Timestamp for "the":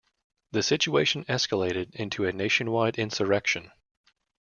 0.51-0.63